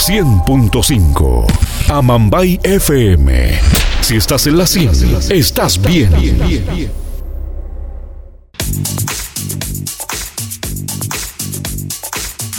[0.00, 1.44] 100.5
[1.90, 3.60] Amambay FM.
[4.00, 4.90] Si estás en la 100,
[5.30, 6.10] estás bien.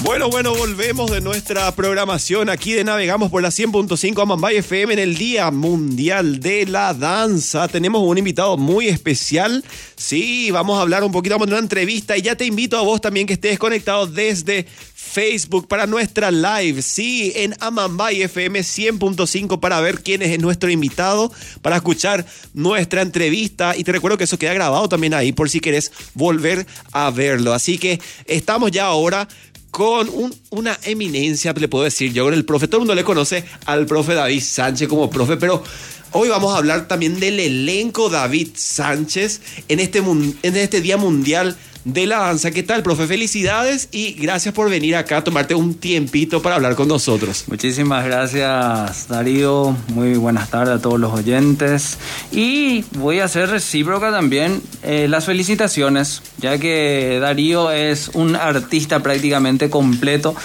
[0.04, 5.00] Bueno, bueno, volvemos de nuestra programación aquí de Navegamos por la 100.5 Amambay FM en
[5.00, 7.68] el Día Mundial de la Danza.
[7.68, 9.64] Tenemos un invitado muy especial.
[9.96, 12.82] Sí, vamos a hablar un poquito, vamos a una entrevista y ya te invito a
[12.82, 14.68] vos también que estés conectado desde
[15.12, 16.82] Facebook para nuestra live.
[16.82, 21.31] Sí, en Amambay FM 100.5 para ver quién es nuestro invitado,
[21.62, 23.76] para escuchar nuestra entrevista.
[23.76, 27.54] Y te recuerdo que eso queda grabado también ahí por si querés volver a verlo.
[27.54, 29.27] Así que estamos ya ahora
[29.71, 30.09] con
[30.49, 32.68] una eminencia, le puedo decir yo, con el profe.
[32.68, 35.63] Todo el mundo le conoce al profe David Sánchez como profe, pero
[36.11, 41.57] hoy vamos a hablar también del elenco David Sánchez en este, en este Día Mundial
[41.85, 42.51] de la danza.
[42.51, 43.07] ¿Qué tal, profe?
[43.07, 47.45] Felicidades y gracias por venir acá a tomarte un tiempito para hablar con nosotros.
[47.47, 49.75] Muchísimas gracias, Darío.
[49.89, 51.98] Muy buenas tardes a todos los oyentes.
[52.31, 59.01] Y voy a hacer recíproca también eh, las felicitaciones, ya que Darío es un artista
[59.01, 60.35] prácticamente completo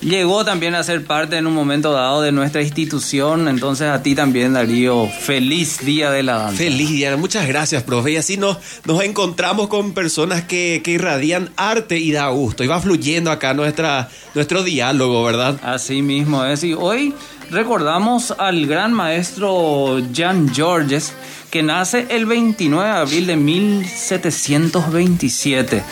[0.00, 3.48] llegó también a ser parte en un momento dado de nuestra institución.
[3.48, 6.58] Entonces a ti también, Darío, feliz día de la danza.
[6.58, 8.12] Feliz día, muchas gracias, profe.
[8.12, 12.62] Y así nos, nos encontramos con personas que, que irradian arte y da gusto.
[12.64, 15.58] Y va fluyendo acá nuestra, nuestro diálogo, ¿verdad?
[15.62, 16.62] Así mismo es.
[16.64, 17.14] Y hoy
[17.50, 21.14] recordamos al gran maestro Jan Georges,
[21.50, 25.82] que nace el 29 de abril de 1727.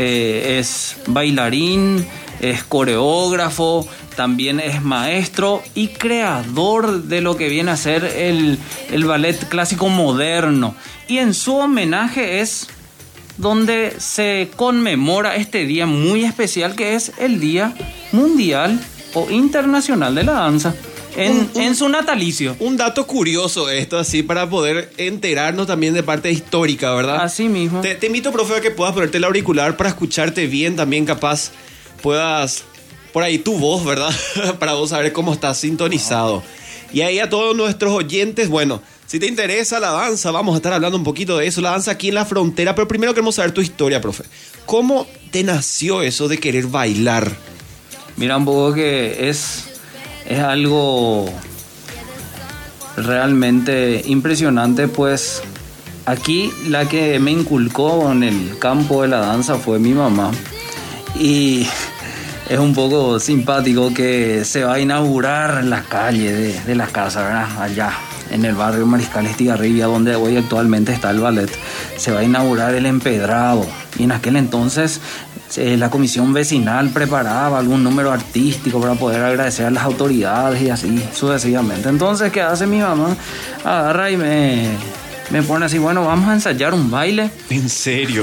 [0.00, 2.06] Eh, es bailarín,
[2.40, 3.86] es coreógrafo,
[4.16, 8.58] también es maestro y creador de lo que viene a ser el,
[9.04, 10.74] ballet clásico moderno.
[11.06, 12.68] Y en su homenaje es
[13.36, 17.74] donde se conmemora este día muy especial que es el Día
[18.12, 18.80] Mundial
[19.14, 20.74] o Internacional de la Danza.
[21.16, 22.54] En, su natalicio.
[22.60, 27.22] Un dato curioso esto, así, para poder enterarnos también de parte histórica, ¿verdad?
[27.22, 27.80] Así mismo.
[27.80, 31.50] Te, te invito, profe, a que puedas ponerte el auricular para escucharte bien también, capaz
[32.02, 32.64] puedas,
[33.12, 34.14] por ahí tu voz, ¿verdad?
[34.58, 36.42] Para vos saber cómo estás sintonizado.
[36.92, 40.72] Y ahí a todos nuestros oyentes, bueno, si te interesa la danza, vamos a estar
[40.72, 43.52] hablando un poquito de eso, la danza aquí en la frontera, pero primero queremos saber
[43.52, 44.24] tu historia, profe.
[44.66, 47.30] ¿Cómo te nació eso de querer bailar?
[48.16, 49.64] Mira, un poco que es,
[50.26, 51.30] es algo
[52.96, 55.42] realmente impresionante, pues
[56.04, 60.32] aquí la que me inculcó en el campo de la danza fue mi mamá.
[61.14, 61.66] Y
[62.48, 67.22] es un poco simpático que se va a inaugurar la calle de, de la casa,
[67.22, 67.62] ¿verdad?
[67.62, 67.92] Allá,
[68.30, 71.50] en el barrio Mariscal Estigarribia, donde hoy actualmente está el ballet.
[71.96, 73.66] Se va a inaugurar el empedrado.
[73.98, 75.00] Y en aquel entonces
[75.56, 80.68] eh, la comisión vecinal preparaba algún número artístico para poder agradecer a las autoridades y
[80.68, 81.88] así sucesivamente.
[81.88, 83.16] Entonces, ¿qué hace mi mamá?
[83.64, 84.68] Agarra y me
[85.30, 87.30] me pone así, bueno, vamos a ensayar un baile.
[87.50, 88.22] ¿En serio?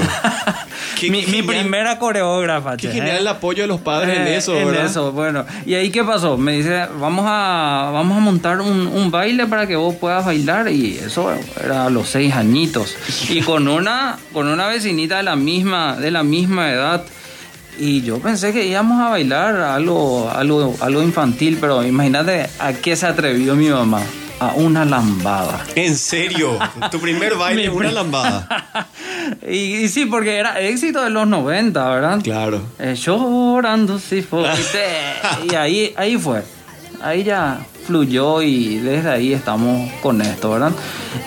[1.02, 2.76] mi, primera coreógrafa.
[2.76, 5.44] Qué genial el apoyo de los padres en eh, eso, en eso, bueno.
[5.64, 6.36] ¿Y ahí qué pasó?
[6.36, 10.68] Me dice, vamos a, vamos a montar un, un, baile para que vos puedas bailar.
[10.68, 12.96] Y eso era a los seis añitos.
[13.28, 17.04] Y con una, con una vecinita de la misma, de la misma edad.
[17.78, 22.96] Y yo pensé que íbamos a bailar algo, algo, algo infantil, pero imagínate a qué
[22.96, 24.00] se atrevió mi mamá
[24.38, 25.64] a una lambada.
[25.74, 26.58] ¿En serio?
[26.90, 28.88] ¿Tu primer baile una lambada?
[29.48, 32.20] y, sí, porque era éxito de los 90, ¿verdad?
[32.22, 32.60] Claro.
[32.78, 34.84] Eh, llorando si fuiste.
[35.50, 36.42] y ahí, ahí fue.
[37.02, 40.72] Ahí ya fluyó y desde ahí estamos con esto, ¿verdad?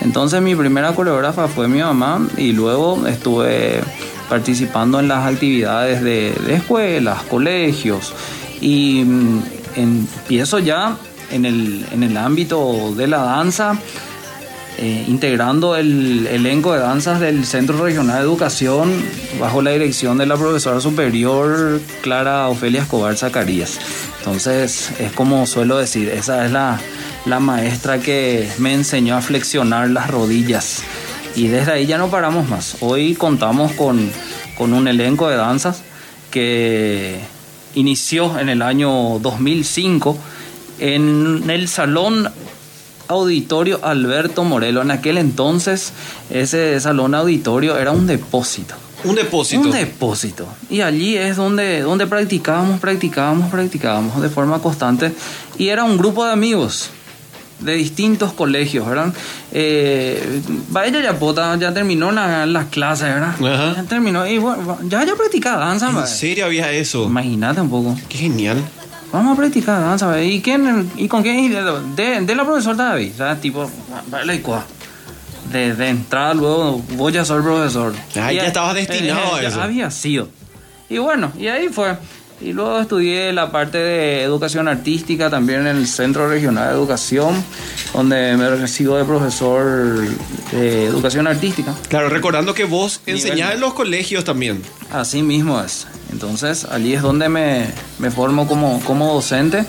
[0.01, 3.81] Entonces mi primera coreógrafa fue mi mamá y luego estuve
[4.27, 8.13] participando en las actividades de, de escuelas, colegios
[8.61, 9.43] y mm,
[9.75, 10.97] empiezo ya
[11.31, 13.79] en el, en el ámbito de la danza,
[14.77, 18.93] eh, integrando el elenco de danzas del Centro Regional de Educación
[19.39, 23.77] bajo la dirección de la profesora superior Clara Ofelia Escobar Zacarías.
[24.19, 26.79] Entonces, es como suelo decir, esa es la,
[27.25, 30.83] la maestra que me enseñó a flexionar las rodillas.
[31.35, 32.77] Y desde ahí ya no paramos más.
[32.79, 34.09] Hoy contamos con,
[34.57, 35.83] con un elenco de danzas
[36.31, 37.19] que
[37.75, 40.17] inició en el año 2005
[40.79, 42.29] en el salón
[43.07, 44.81] auditorio Alberto Morelo.
[44.81, 45.93] En aquel entonces
[46.29, 48.75] ese salón auditorio era un depósito.
[49.03, 49.61] Un depósito.
[49.61, 50.45] Un depósito.
[50.69, 55.13] Y allí es donde, donde practicábamos, practicábamos, practicábamos de forma constante.
[55.57, 56.91] Y era un grupo de amigos
[57.59, 59.13] de distintos colegios, ¿verdad?
[59.51, 63.35] Eh, Vaya Yapota ya terminó las clases, ¿verdad?
[63.75, 65.89] Ya terminó y bueno, ya ya practicaba danza.
[65.89, 67.05] ¿En serio había eso?
[67.05, 67.97] Imagínate un poco.
[68.07, 68.63] Qué genial.
[69.11, 70.21] Vamos a practicar danza.
[70.21, 70.89] ¿Y quién?
[70.97, 71.51] ¿Y con quién?
[71.95, 73.41] De, de la profesora David, ¿sabes?
[73.41, 73.69] Tipo,
[74.07, 74.39] vale, y
[75.51, 77.93] de, de entrada luego voy a ser profesor.
[78.15, 79.61] Ah, Y ya ahí- estabas destinado a ya eso.
[79.61, 80.27] Había sido.
[80.89, 81.97] Y bueno, y ahí fue.
[82.41, 87.43] Y luego estudié la parte de educación artística también en el Centro Regional de Educación,
[87.93, 90.07] donde me recibo de profesor
[90.51, 91.75] de educación artística.
[91.89, 94.61] Claro, recordando que vos enseñás en los colegios también.
[94.89, 95.85] Así mismo es.
[96.13, 97.67] Entonces allí es donde me,
[97.99, 99.65] me formo como, como docente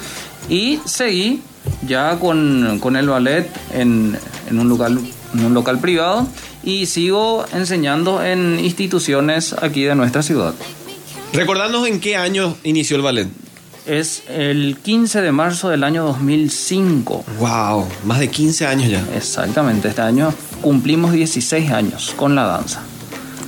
[0.49, 1.43] y seguí
[1.87, 4.17] ya con, con el ballet en,
[4.49, 5.01] en un local,
[5.35, 6.27] en un local privado
[6.63, 10.55] y sigo enseñando en instituciones aquí de nuestra ciudad.
[11.33, 13.29] Recordanos en qué año inició el ballet.
[13.87, 17.25] Es el 15 de marzo del año 2005.
[17.39, 19.05] Wow, más de 15 años ya.
[19.17, 22.83] Exactamente, este año cumplimos 16 años con la danza.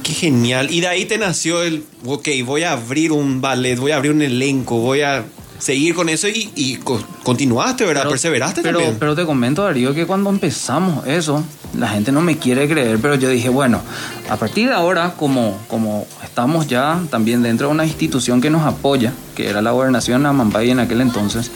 [0.02, 0.70] Qué genial.
[0.70, 4.12] Y de ahí te nació el, ok, voy a abrir un ballet, voy a abrir
[4.12, 5.24] un elenco, voy a
[5.58, 8.08] seguir con eso y, y co- continuaste, ¿verdad?
[8.08, 8.96] Perseveraste pero, también.
[8.98, 11.44] Pero te comento, Darío, que cuando empezamos eso,
[11.78, 13.80] la gente no me quiere creer, pero yo dije, bueno,
[14.28, 18.62] a partir de ahora, como, como estamos ya también dentro de una institución que nos
[18.62, 21.50] apoya, que era la gobernación de Amambay en aquel entonces,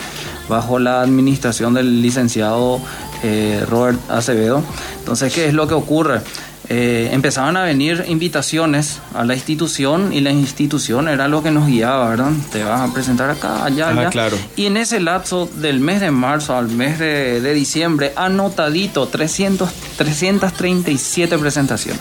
[0.49, 2.81] bajo la administración del licenciado
[3.23, 4.63] eh, Robert Acevedo,
[4.99, 6.21] entonces, ¿qué es lo que ocurre?
[6.69, 11.69] Eh, empezaban a venir invitaciones a la institución y la institución era lo que nos
[11.69, 12.33] guiaba, ¿verdad?
[12.51, 14.11] Te vas a presentar acá, allá, Ah, allá.
[14.11, 14.37] claro.
[14.57, 19.71] Y en ese lapso del mes de marzo al mes de, de diciembre, anotadito 300,
[19.97, 22.01] 337 presentaciones.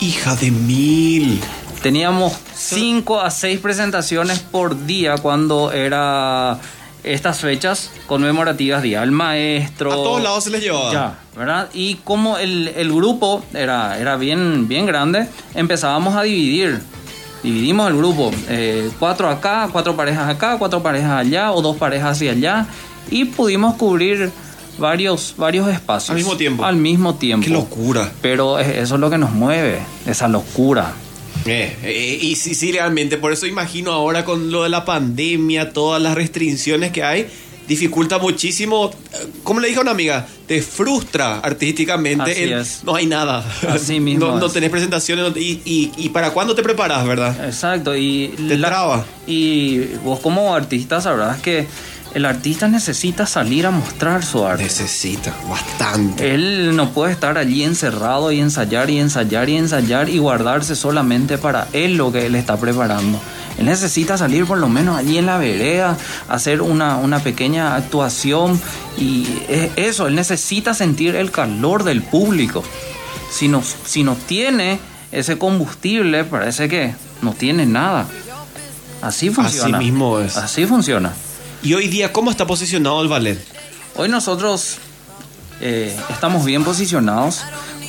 [0.00, 1.40] Hija de mil.
[1.82, 6.58] Teníamos 5 a 6 presentaciones por día cuando era
[7.12, 9.92] estas fechas conmemorativas, Día del Maestro.
[9.92, 10.92] A todos lados se les llevaba.
[10.92, 11.68] Ya, ¿verdad?
[11.72, 16.80] Y como el, el grupo era, era bien, bien grande, empezábamos a dividir.
[17.42, 22.12] Dividimos el grupo, eh, cuatro acá, cuatro parejas acá, cuatro parejas allá o dos parejas
[22.16, 22.66] hacia allá
[23.10, 24.30] y pudimos cubrir
[24.76, 26.10] varios, varios espacios.
[26.10, 26.64] Al mismo tiempo.
[26.64, 27.44] Al mismo tiempo.
[27.44, 28.10] Qué locura.
[28.20, 30.92] Pero es- eso es lo que nos mueve, esa locura.
[31.46, 35.72] Eh, eh, y sí, sí, realmente, por eso imagino ahora con lo de la pandemia,
[35.72, 37.26] todas las restricciones que hay,
[37.66, 38.90] dificulta muchísimo.
[39.42, 42.32] Como le dije a una amiga, te frustra artísticamente.
[42.32, 42.80] Así el- es.
[42.84, 43.44] No hay nada.
[43.68, 45.30] Así mismo No, no tenés presentaciones.
[45.30, 47.44] no- y, y, ¿Y para cuándo te preparas, verdad?
[47.46, 49.04] Exacto, y Te traba.
[49.26, 51.66] Y vos como artista sabrás que
[52.14, 54.64] el artista necesita salir a mostrar su arte.
[54.64, 56.34] Necesita bastante.
[56.34, 61.38] Él no puede estar allí encerrado y ensayar y ensayar y ensayar y guardarse solamente
[61.38, 63.20] para él lo que él está preparando.
[63.58, 65.96] Él necesita salir por lo menos allí en la vereda,
[66.28, 68.60] hacer una, una pequeña actuación
[68.96, 72.64] y es eso, él necesita sentir el calor del público.
[73.30, 74.80] Si no, si no tiene
[75.12, 78.06] ese combustible, parece que no tiene nada.
[79.02, 79.76] Así funciona.
[79.78, 80.36] Así mismo es.
[80.36, 81.12] Así funciona.
[81.62, 83.38] Y hoy día, ¿cómo está posicionado el ballet?
[83.96, 84.78] Hoy nosotros
[85.60, 87.42] eh, estamos bien posicionados,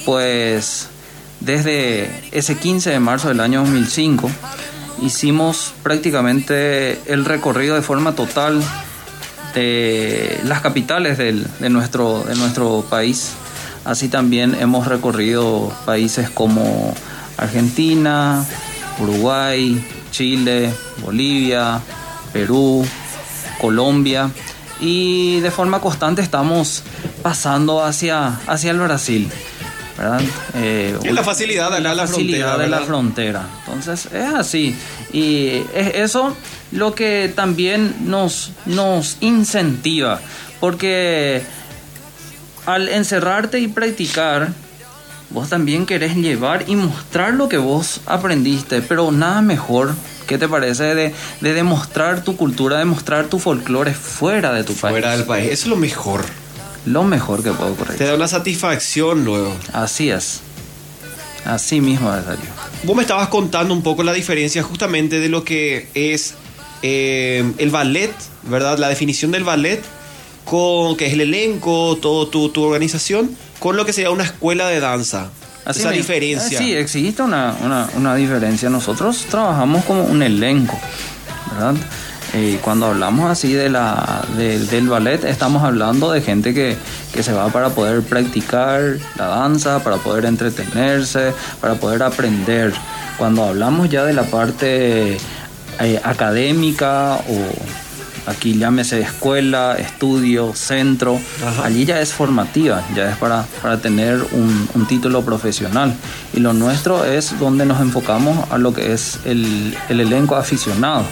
[0.05, 0.87] pues
[1.39, 4.29] desde ese 15 de marzo del año 2005
[5.03, 8.61] hicimos prácticamente el recorrido de forma total
[9.53, 13.33] de las capitales de, nuestro, de nuestro país.
[13.85, 16.95] Así también hemos recorrido países como
[17.37, 18.43] Argentina,
[18.99, 20.73] Uruguay, Chile,
[21.03, 21.81] Bolivia,
[22.33, 22.83] Perú,
[23.59, 24.31] Colombia
[24.79, 26.83] y de forma constante estamos
[27.21, 29.29] pasando hacia, hacia el Brasil.
[29.97, 30.21] ¿verdad?
[30.55, 33.47] Eh, Es la facilidad de la facilidad frontera, de la frontera.
[33.65, 34.75] Entonces es así.
[35.11, 36.35] Y es eso
[36.71, 40.21] lo que también nos, nos incentiva.
[40.61, 41.41] Porque
[42.65, 44.53] al encerrarte y practicar,
[45.31, 48.81] vos también querés llevar y mostrar lo que vos aprendiste.
[48.81, 49.95] Pero nada mejor,
[50.29, 50.95] ¿qué te parece?
[50.95, 54.91] De, de demostrar tu cultura, demostrar tu folclore fuera de tu país.
[54.93, 55.45] Fuera del país.
[55.51, 56.23] Eso es lo mejor.
[56.85, 58.07] Lo mejor que puede Te ocurrir.
[58.07, 59.53] da una satisfacción luego.
[59.73, 60.39] Así es.
[61.45, 62.49] Así mismo Darío.
[62.83, 66.35] Vos me estabas contando un poco la diferencia justamente de lo que es
[66.83, 68.77] eh, el ballet, ¿verdad?
[68.77, 69.81] La definición del ballet,
[70.45, 74.67] con que es el elenco, todo tu, tu organización, con lo que sería una escuela
[74.67, 75.29] de danza.
[75.65, 76.01] Así Esa mismo.
[76.01, 76.57] diferencia.
[76.59, 78.69] Eh, Sí, existe una, una, una diferencia.
[78.69, 80.79] Nosotros trabajamos como un elenco,
[81.53, 81.75] ¿verdad?
[82.33, 86.77] Eh, cuando hablamos así de la, de- del ballet, estamos hablando de gente que,
[87.11, 92.71] que se va para poder practicar la danza, para poder entretenerse, para poder aprender.
[93.17, 95.17] Cuando hablamos ya de la parte
[95.79, 97.51] eh, académica o
[98.29, 101.65] aquí llámese escuela, estudio, centro, Ajá.
[101.65, 105.93] allí ya es formativa, ya es para, para tener un, un título profesional.
[106.33, 111.03] Y lo nuestro es donde nos enfocamos a lo que es el, el elenco aficionado.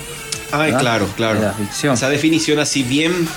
[0.51, 0.79] Ay, ¿verdad?
[0.79, 1.41] claro, claro.
[1.41, 1.93] La ficción.
[1.95, 3.27] Esa definición así bien...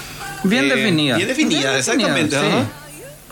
[0.44, 1.16] Bien eh, definida.
[1.16, 2.36] Bien definida, exactamente.
[2.38, 2.46] sí.
[2.46, 2.66] ajá.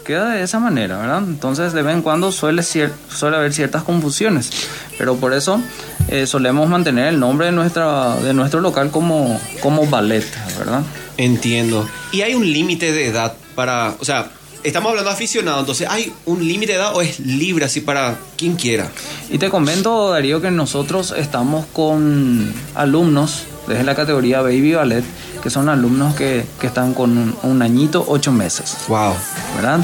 [0.04, 1.18] Queda de esa manera, ¿verdad?
[1.18, 4.50] Entonces, de vez en cuando suele, suele haber ciertas confusiones,
[4.96, 5.60] pero por eso
[6.08, 10.24] eh, solemos mantener el nombre de, nuestra, de nuestro local como, como ballet,
[10.58, 10.82] ¿verdad?
[11.16, 11.88] Entiendo.
[12.12, 13.94] ¿Y hay un límite de edad para...
[14.00, 14.30] O sea,
[14.62, 18.16] estamos hablando de aficionado, entonces ¿hay un límite de edad o es libre así para
[18.36, 18.88] quien quiera?
[19.30, 25.04] Y te comento, Darío, que nosotros estamos con alumnos desde la categoría Baby Ballet,
[25.42, 29.14] que son alumnos que, que están con un, un añito, ocho meses, Wow.
[29.56, 29.80] ¿verdad?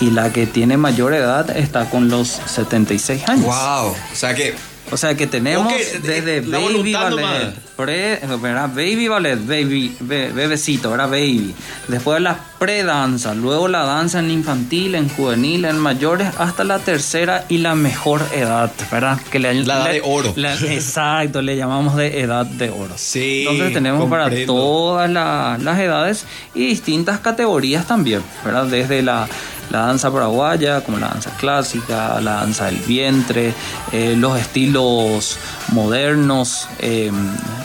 [0.00, 3.46] Y la que tiene mayor edad está con los 76 años.
[3.46, 3.90] Wow.
[3.90, 4.54] O sea que...
[4.92, 8.68] O sea que tenemos Ok, eh, desde la baby ballet, pre, ¿verdad?
[8.68, 11.08] baby ballet, baby, be- bebecito, ¿verdad?
[11.08, 11.54] Baby.
[11.88, 17.46] Después la pre-danza, luego la danza en infantil, en juvenil, en mayores, hasta la tercera
[17.48, 19.18] y la mejor edad, ¿verdad?
[19.30, 20.32] Que le, La edad le- de oro.
[20.36, 22.92] la- exacto, le llamamos de edad de oro.
[22.96, 28.66] Sí, Entonces tenemos para todas la- las edades y distintas categorías también, ¿verdad?
[28.66, 29.26] Desde la,
[29.72, 33.54] la danza paraguaya, como la danza clásica, la danza del vientre,
[33.90, 35.38] eh, los estilos
[35.68, 37.10] modernos, eh,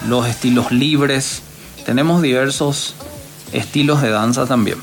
[0.08, 1.42] los estilos libres.
[1.86, 2.96] Tenemos diversos
[3.52, 4.78] estilos de danza también.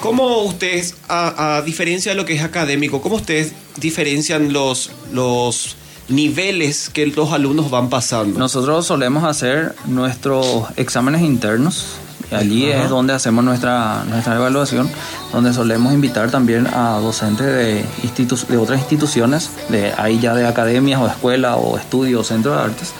[0.00, 5.74] ¿Cómo ustedes, a, a diferencia de lo que es académico, cómo ustedes diferencian los, los
[6.08, 8.38] niveles que los alumnos van pasando?
[8.38, 11.86] Nosotros solemos hacer nuestros exámenes internos.
[12.32, 12.84] Allí Ajá.
[12.84, 14.90] es donde hacemos nuestra, nuestra evaluación,
[15.32, 20.46] donde solemos invitar también a docentes de, institu- de otras instituciones, de ahí ya de
[20.46, 22.92] academias o escuelas o estudios o centros de artes,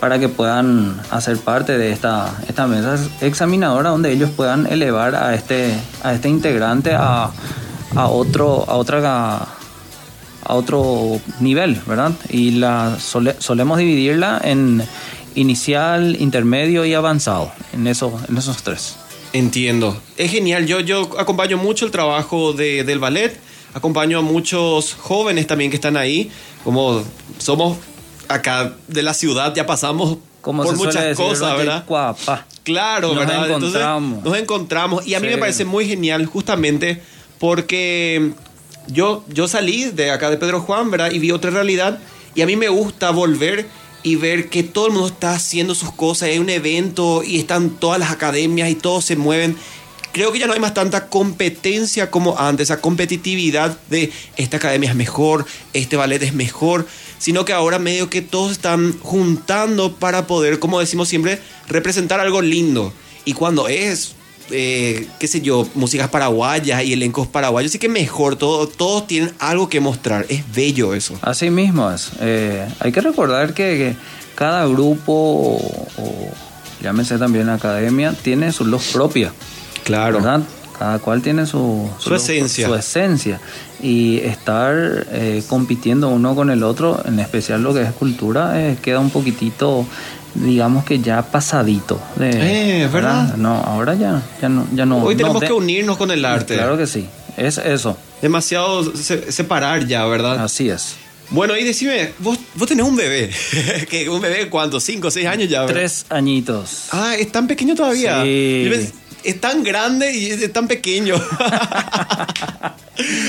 [0.00, 5.34] para que puedan hacer parte de esta, esta mesa examinadora donde ellos puedan elevar a
[5.34, 7.30] este, a este integrante a,
[7.94, 9.46] a, otro, a otra
[10.48, 12.12] a otro nivel, ¿verdad?
[12.28, 14.80] Y la sole- solemos dividirla en
[15.36, 18.96] inicial, intermedio y avanzado, en, eso, en esos tres.
[19.32, 20.00] Entiendo.
[20.16, 20.66] Es genial.
[20.66, 23.38] Yo, yo acompaño mucho el trabajo de- del ballet.
[23.74, 26.30] Acompaño a muchos jóvenes también que están ahí.
[26.64, 27.04] Como
[27.38, 27.76] somos
[28.28, 31.56] acá de la ciudad, ya pasamos Como por muchas decir, cosas.
[31.58, 31.84] ¿verdad?
[31.86, 32.46] Cuapa.
[32.62, 33.44] Claro, Nos ¿verdad?
[33.44, 34.24] Entonces, encontramos.
[34.24, 35.06] nos encontramos.
[35.06, 35.34] Y a mí Sí.
[35.34, 37.02] me parece muy genial justamente
[37.38, 38.32] porque
[38.88, 41.10] yo, yo salí de acá de Pedro Juan, ¿verdad?
[41.12, 41.98] Y vi otra realidad.
[42.34, 43.66] Y a mí me gusta volver
[44.06, 46.28] y ver que todo el mundo está haciendo sus cosas.
[46.28, 49.56] Hay un evento y están todas las academias y todos se mueven.
[50.12, 54.90] Creo que ya no hay más tanta competencia como antes, esa competitividad de esta academia
[54.90, 56.86] es mejor, este ballet es mejor,
[57.18, 62.42] sino que ahora medio que todos están juntando para poder, como decimos siempre, representar algo
[62.42, 62.92] lindo.
[63.24, 64.14] Y cuando es,
[64.50, 69.32] eh, qué sé yo, músicas paraguayas y elencos paraguayos, sí que mejor, todo, todos tienen
[69.38, 71.14] algo que mostrar, es bello eso.
[71.22, 72.10] Así mismo es.
[72.20, 73.96] Eh, hay que recordar que, que
[74.34, 75.56] cada grupo o,
[75.98, 76.30] o
[76.82, 79.32] llámese también academia tiene su luz propia.
[79.84, 80.14] Claro.
[80.18, 80.42] ¿verdad?
[80.78, 82.66] Cada cual tiene su, Su esencia.
[82.66, 83.40] Su esencia.
[83.80, 89.00] Y estar eh, compitiendo uno con el otro, en especial lo que es cultura, queda
[89.00, 89.86] un poquitito,
[90.44, 92.00] digamos que ya pasadito.
[92.16, 93.36] de- Eh, ¿verdad?
[93.36, 94.66] No, ahora ya, ya no.
[94.74, 96.54] Ya no Hoy no tenemos de- que unirnos con el arte.
[96.54, 97.06] Claro que sí.
[97.36, 97.96] Es eso.
[98.22, 100.42] Demasiado se- separar ya, ¿verdad?
[100.42, 100.96] Así es.
[101.30, 103.30] Bueno, y decime, vos, vos tenés un bebé.
[104.10, 104.78] ¿Un bebé cuánto?
[104.78, 105.62] ¿Cinco, seis años ya?
[105.62, 105.74] ¿verdad?
[105.74, 106.84] Tres añitos.
[106.92, 108.22] Ah, es tan pequeño todavía.
[108.22, 108.90] Sí.
[109.26, 111.16] Es tan grande y es tan pequeño.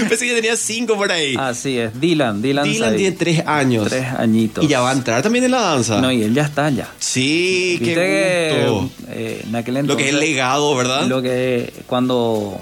[0.09, 1.35] Pensé que tenía cinco por ahí.
[1.37, 1.99] Así es.
[1.99, 2.65] Dylan, Dylan.
[2.65, 3.89] Dylan tiene tres años.
[3.89, 4.63] Tres añitos.
[4.63, 5.99] Y ya va a entrar también en la danza.
[5.99, 6.87] No, y él ya está ya.
[6.99, 8.91] Sí, qué que, gusto.
[9.09, 11.07] eh, en aquel Lo que es legado, ¿verdad?
[11.07, 12.59] Lo que cuando,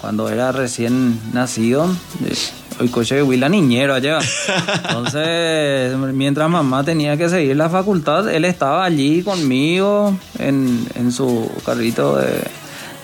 [0.00, 1.88] cuando era recién nacido,
[2.28, 2.34] eh,
[2.80, 4.18] hoy coche fui la niñera allá.
[4.88, 11.50] Entonces, mientras mamá tenía que seguir la facultad, él estaba allí conmigo en, en su
[11.64, 12.42] carrito de,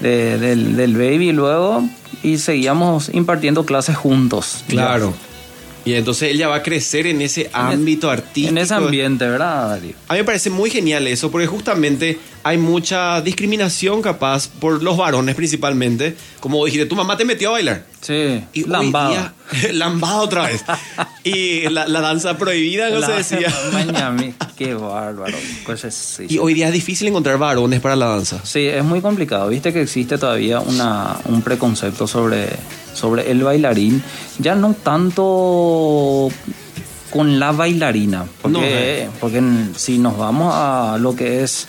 [0.00, 1.83] de- del, del baby luego
[2.23, 4.64] y seguíamos impartiendo clases juntos.
[4.69, 5.12] Claro.
[5.85, 8.49] Y entonces él ya va a crecer en ese ámbito artístico.
[8.50, 9.95] En ese ambiente, ¿verdad, Darío?
[10.07, 14.96] A mí me parece muy genial eso, porque justamente hay mucha discriminación capaz por los
[14.96, 16.16] varones principalmente.
[16.40, 17.84] Como dijiste, tu mamá te metió a bailar.
[18.00, 19.11] Sí, Y lambado.
[19.11, 19.32] día-
[19.72, 20.64] lambado otra vez.
[21.22, 23.52] y la, la danza prohibida, no se decía.
[23.72, 25.37] Miami, qué bárbaro.
[25.64, 26.26] Cosas así.
[26.28, 28.40] y hoy día es difícil encontrar varones para la danza.
[28.44, 29.49] Sí, es muy complicado.
[29.49, 32.49] Viste que existe todavía una, un preconcepto sobre,
[32.92, 34.02] sobre el bailarín.
[34.40, 36.28] Ya no tanto
[37.11, 38.25] con la bailarina.
[38.40, 39.08] Porque, No, eh.
[39.20, 39.42] porque
[39.76, 41.68] si nos vamos a lo que es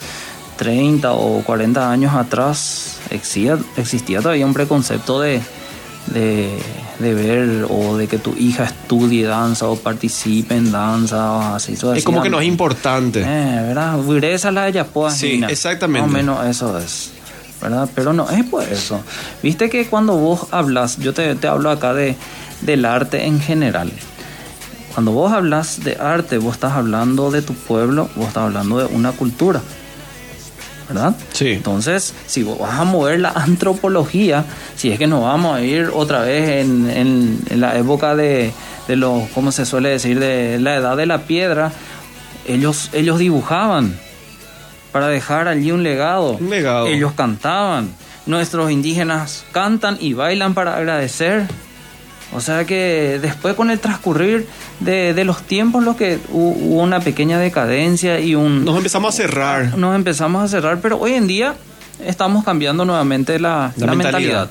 [0.57, 5.41] 30 o 40 años atrás, existía, existía todavía un preconcepto de,
[6.07, 6.49] de,
[6.99, 11.73] de ver o de que tu hija estudie danza o participe en danza o así.
[11.73, 13.21] eso Es como que no es importante.
[13.21, 13.97] Eh, ¿verdad?
[13.99, 15.47] Vireza la ella pues, Sí, Gina.
[15.47, 16.01] exactamente.
[16.07, 17.11] Más o menos eso es.
[17.61, 17.89] ¿Verdad?
[17.95, 18.99] Pero no es por eso.
[19.41, 22.15] Viste que cuando vos hablas, yo te, te hablo acá de,
[22.61, 23.89] del arte en general.
[24.93, 28.85] Cuando vos hablas de arte, vos estás hablando de tu pueblo, vos estás hablando de
[28.93, 29.61] una cultura.
[30.93, 31.15] ¿Verdad?
[31.33, 31.49] Sí.
[31.53, 34.45] Entonces, si vos vas a mover la antropología,
[34.75, 38.51] si es que nos vamos a ir otra vez en, en- en la época de,
[38.87, 40.19] de los, ¿cómo se suele decir?
[40.19, 41.71] De la edad de la piedra,
[42.47, 43.97] ellos, ellos dibujaban
[44.91, 46.33] para dejar allí un legado.
[46.39, 46.87] Un legado.
[46.87, 47.89] Ellos cantaban.
[48.25, 51.47] Nuestros indígenas cantan y bailan para agradecer.
[52.35, 54.47] O sea que después con el transcurrir
[54.79, 59.13] de, de los tiempos, lo que hu- hubo una pequeña decadencia y un, Nos empezamos
[59.13, 59.77] a cerrar.
[59.77, 61.55] nos empezamos a cerrar, pero hoy en día
[62.05, 64.45] estamos cambiando nuevamente la, La la mentalidad.
[64.45, 64.49] mentalidad.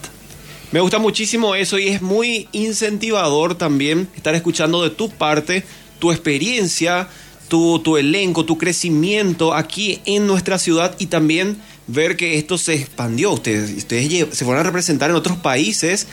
[0.70, 5.64] Me gusta muchísimo eso y es muy incentivador también estar escuchando de tu parte,
[5.98, 7.08] tu experiencia,
[7.48, 11.58] tu, tu elenco, tu crecimiento aquí en nuestra ciudad y también
[11.92, 13.32] ver que esto se expandió.
[13.32, 16.06] Ustedes, ustedes se fueron a representar en otros países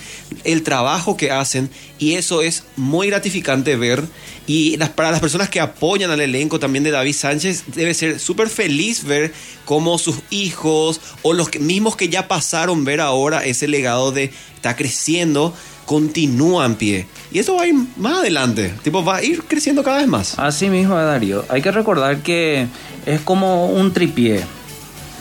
[0.43, 4.03] el trabajo que hacen y eso es muy gratificante ver.
[4.47, 8.19] Y las, para las personas que apoyan al elenco también de David Sánchez, debe ser
[8.19, 9.31] súper feliz ver
[9.65, 14.31] cómo sus hijos o los que- mismos que ya pasaron, ver ahora ese legado de
[14.55, 15.53] está creciendo,
[15.85, 17.07] continúa en pie.
[17.31, 20.37] Y eso va a ir más adelante, tipo, va a ir creciendo cada vez más.
[20.37, 21.45] Así mismo, Darío.
[21.49, 22.67] Hay que recordar que
[23.05, 24.41] es como un tripié,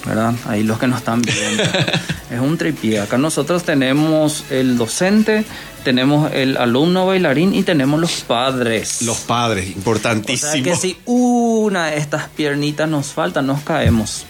[0.09, 0.35] ¿verdad?
[0.47, 1.63] Ahí los que nos están viendo.
[2.31, 3.01] es un tripié.
[3.01, 5.45] Acá nosotros tenemos el docente,
[5.85, 9.03] tenemos el alumno bailarín y tenemos los padres.
[9.03, 10.53] Los padres, O importantísimo.
[10.53, 14.25] sea que si una de estas piernitas nos falta, nos caemos.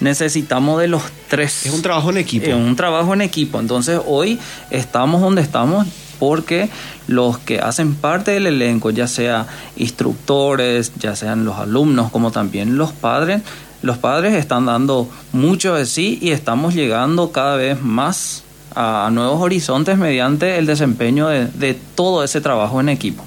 [0.00, 1.66] Necesitamos de los tres.
[1.66, 2.46] Es un trabajo en equipo.
[2.46, 3.60] Es un trabajo en equipo.
[3.60, 4.38] Entonces hoy
[4.70, 5.86] estamos donde estamos
[6.18, 6.68] porque
[7.06, 12.78] los que hacen parte del elenco, ya sea instructores, ya sean los alumnos, como también
[12.78, 13.42] los padres,
[13.82, 18.44] los padres están dando mucho de sí y estamos llegando cada vez más
[18.74, 23.24] a nuevos horizontes mediante el desempeño de, todo ese trabajo en equipo.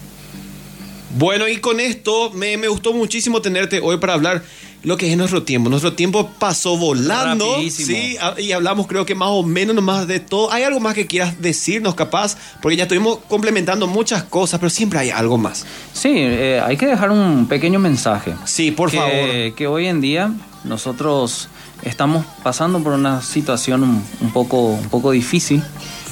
[1.17, 4.43] Bueno, y con esto me gustó muchísimo tenerte hoy para hablar
[4.83, 5.69] lo que es nuestro tiempo.
[5.69, 7.53] Nuestro tiempo pasó volando.
[7.53, 7.97] Rapidísimo.
[7.97, 10.51] Sí, y hablamos creo que más o menos nomás de todo.
[10.51, 12.37] ¿Hay algo más que quieras decirnos capaz?
[12.61, 15.65] Porque ya estuvimos complementando muchas cosas, pero siempre hay algo más.
[15.93, 18.33] Sí, eh, hay que dejar un pequeño mensaje.
[18.45, 19.55] Sí, por que, favor.
[19.55, 21.47] Que hoy en día nosotros
[21.83, 25.63] estamos pasando por una situación un, un poco, un poco difícil.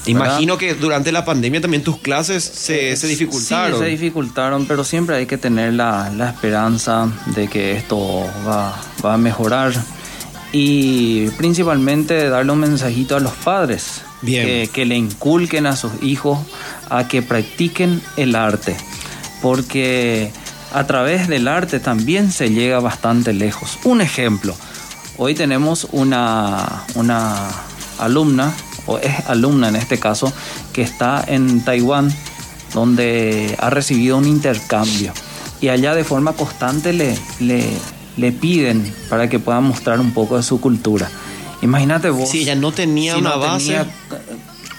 [0.05, 3.79] Imagino que durante la pandemia también tus clases se, se dificultaron.
[3.79, 8.81] Sí, se dificultaron, pero siempre hay que tener la, la esperanza de que esto va,
[9.05, 9.73] va a mejorar.
[10.53, 14.01] Y principalmente darle un mensajito a los padres.
[14.23, 14.45] Bien.
[14.45, 16.39] Que, que le inculquen a sus hijos
[16.89, 18.75] a que practiquen el arte.
[19.41, 20.31] Porque
[20.73, 23.79] a través del arte también se llega bastante lejos.
[23.83, 24.55] Un ejemplo.
[25.17, 27.49] Hoy tenemos una, una
[27.99, 28.53] alumna,
[28.87, 30.31] o es alumna en este caso,
[30.73, 32.13] que está en Taiwán,
[32.73, 35.13] donde ha recibido un intercambio.
[35.59, 37.65] Y allá de forma constante le, le,
[38.17, 41.09] le piden para que pueda mostrar un poco de su cultura.
[41.61, 42.29] Imagínate vos.
[42.29, 43.65] Sí, ella no tenía si una no base.
[43.67, 43.87] tenía-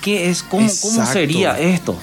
[0.00, 0.42] ¿Qué es?
[0.42, 1.96] ¿Cómo, cómo sería esto?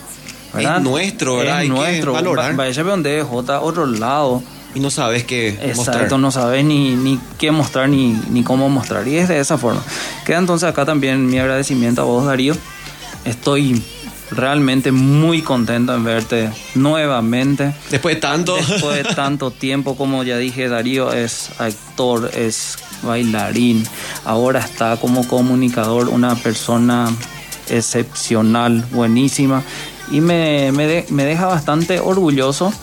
[0.58, 1.58] Es nuestro, ¿verdad?
[1.58, 2.14] Hay Es que nuestro.
[2.14, 2.54] valorar.
[2.54, 4.42] Va- Vaya donde otro lado.
[4.76, 6.20] Y no sabes qué Exacto, mostrar.
[6.20, 9.08] no sabes ni, ni qué mostrar ni, ni cómo mostrar.
[9.08, 9.82] Y es de esa forma.
[10.26, 12.56] Queda entonces acá también mi agradecimiento a vos, Darío.
[13.26, 13.82] Estoy
[14.32, 17.74] realmente muy contento en verte nuevamente.
[17.90, 18.56] Después de tanto.
[18.58, 23.84] Después de tanto tiempo, como ya dije, Darío es actor, es bailarín,
[24.26, 27.10] ahora está como comunicador, una persona
[27.70, 29.64] excepcional, buenísima,
[30.12, 32.74] y me, me, de- me deja bastante orgulloso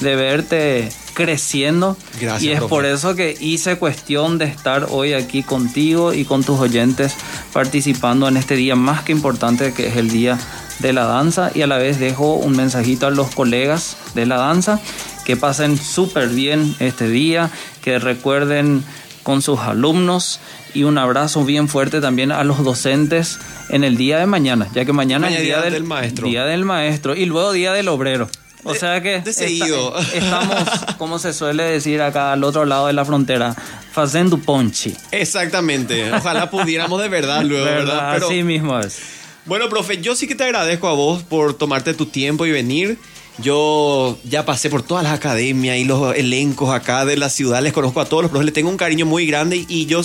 [0.00, 2.70] de verte creciendo Gracias, y es profe.
[2.70, 7.14] por eso que hice cuestión de estar hoy aquí contigo y con tus oyentes
[7.52, 10.38] participando en este día más que importante que es el día
[10.80, 14.36] de la danza y a la vez dejo un mensajito a los colegas de la
[14.36, 14.80] danza
[15.24, 17.50] que pasen súper bien este día,
[17.80, 18.84] que recuerden
[19.22, 20.40] con sus alumnos
[20.74, 23.38] y un abrazo bien fuerte también a los docentes
[23.70, 26.26] en el día de mañana, ya que mañana Mañana es día día del, del maestro.
[26.28, 28.28] Día del maestro y luego día del obrero.
[28.64, 29.98] O sea que seguido.
[29.98, 30.58] esta- estamos,
[30.98, 33.54] como se suele decir acá al otro lado de la frontera,
[33.92, 34.94] fazendo ponchi.
[35.10, 36.12] Exactamente.
[36.12, 37.84] Ojalá pudiéramos de verdad luego, ¿verdad?
[37.86, 38.10] ¿Verdad?
[38.14, 38.98] Pero- Así mismo es.
[39.46, 42.98] Bueno, profe, yo sí que te agradezco a vos por tomarte tu tiempo y venir.
[43.38, 47.72] Yo ya pasé por todas las academias y los elencos acá de la ciudad, les
[47.72, 50.02] conozco a todos los profes, les tengo un cariño muy grande y yo,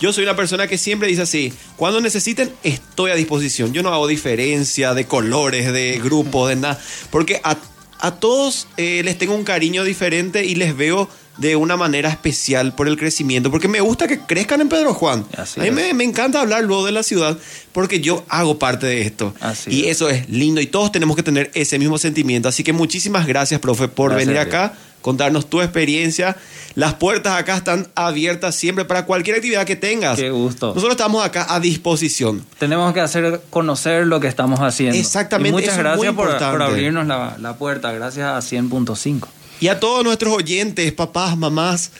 [0.00, 3.92] yo soy una persona que siempre dice así, cuando necesiten estoy a disposición, yo no
[3.94, 7.56] hago diferencia de colores, de grupos, de nada, porque a,
[8.02, 12.74] a todos eh, les tengo un cariño diferente y les veo de una manera especial
[12.74, 15.24] por el crecimiento, porque me gusta que crezcan en Pedro Juan.
[15.36, 17.38] Así a mí me, me encanta hablar luego de la ciudad,
[17.72, 19.34] porque yo hago parte de esto.
[19.40, 19.96] Así y es.
[19.96, 22.48] eso es lindo y todos tenemos que tener ese mismo sentimiento.
[22.48, 26.36] Así que muchísimas gracias, profe, por Gracias venir acá, contarnos tu experiencia.
[26.74, 30.18] Las puertas acá están abiertas siempre para cualquier actividad que tengas.
[30.18, 30.68] Qué gusto.
[30.68, 32.44] Nosotros estamos acá a disposición.
[32.58, 34.96] Tenemos que hacer conocer lo que estamos haciendo.
[34.96, 37.92] Exactamente, Y muchas eso gracias por, por abrirnos la, la puerta.
[37.92, 39.28] Gracias a 100.5.
[39.60, 41.92] Y a todos nuestros oyentes, papás, mamás,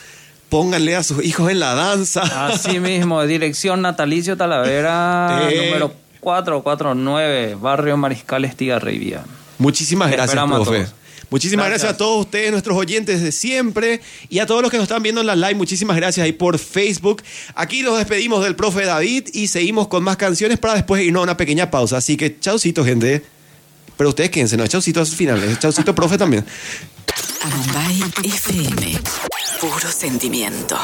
[0.48, 2.46] pónganle a sus hijos en la danza.
[2.48, 5.66] Así mismo, dirección Natalicio Talavera, Eh.
[5.66, 9.22] número 449, Barrio Mariscal Estigarribia.
[9.58, 10.78] Muchísimas Te gracias, profe.
[10.78, 10.94] todos.
[11.30, 11.84] Muchísimas gracias.
[11.84, 11.94] Gracias.
[11.94, 15.22] a todos ustedes, nuestros oyentes de siempre, y a todos los que nos están viendo
[15.22, 15.54] en la live.
[15.54, 17.22] Muchísimas gracias ahí por Facebook.
[17.54, 21.24] Aquí nos despedimos del profe David y seguimos con más canciones para después irnos a
[21.24, 21.96] una pequeña pausa.
[21.96, 23.22] Así que chaucito, gente.
[24.02, 25.60] Pero ustedes quédense, no, chaucito a sus finales.
[25.60, 26.44] Chaucito, profe también.
[28.24, 29.00] FM.
[29.60, 30.76] Puro sentimiento.